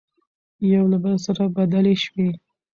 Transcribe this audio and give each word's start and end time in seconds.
يو 0.73 0.83
له 0.91 0.97
بل 1.03 1.15
سره 1.25 1.43
بدلې 1.57 1.95
شوې، 2.03 2.29